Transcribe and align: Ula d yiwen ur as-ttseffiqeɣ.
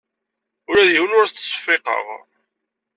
Ula 0.69 0.83
d 0.87 0.89
yiwen 0.93 1.15
ur 1.17 1.23
as-ttseffiqeɣ. 1.25 2.05